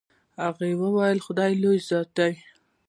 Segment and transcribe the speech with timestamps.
[0.41, 2.31] هغه وويل خداى لوى ذات دې.